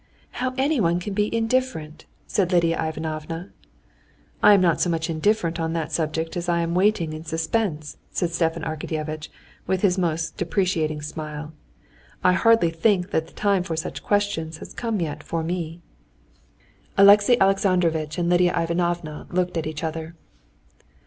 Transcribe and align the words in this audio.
"How 0.31 0.55
anyone 0.57 0.99
can 0.99 1.13
be 1.13 1.31
indifferent!" 1.31 2.05
said 2.25 2.51
Lidia 2.51 2.83
Ivanovna. 2.87 3.51
"I 4.41 4.55
am 4.55 4.59
not 4.61 4.81
so 4.81 4.89
much 4.89 5.11
indifferent 5.11 5.59
on 5.59 5.73
that 5.73 5.91
subject 5.91 6.35
as 6.35 6.49
I 6.49 6.61
am 6.61 6.73
waiting 6.73 7.13
in 7.13 7.23
suspense," 7.23 7.97
said 8.09 8.31
Stepan 8.31 8.63
Arkadyevitch, 8.63 9.29
with 9.67 9.83
his 9.83 9.99
most 9.99 10.37
deprecating 10.37 11.03
smile. 11.03 11.53
"I 12.23 12.33
hardly 12.33 12.71
think 12.71 13.11
that 13.11 13.27
the 13.27 13.33
time 13.33 13.61
for 13.61 13.75
such 13.75 14.01
questions 14.01 14.57
has 14.57 14.73
come 14.73 14.99
yet 15.01 15.21
for 15.21 15.43
me." 15.43 15.81
Alexey 16.97 17.39
Alexandrovitch 17.39 18.17
and 18.17 18.27
Lidia 18.27 18.59
Ivanovna 18.59 19.27
looked 19.29 19.55
at 19.55 19.67
each 19.67 19.83
other. 19.83 20.15